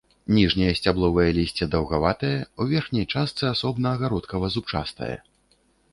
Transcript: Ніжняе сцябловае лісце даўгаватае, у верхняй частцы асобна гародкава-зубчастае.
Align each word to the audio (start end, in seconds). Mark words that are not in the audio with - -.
Ніжняе 0.35 0.69
сцябловае 0.79 1.25
лісце 1.37 1.67
даўгаватае, 1.75 2.33
у 2.65 2.69
верхняй 2.73 3.05
частцы 3.17 3.43
асобна 3.53 3.95
гародкава-зубчастае. 4.03 5.15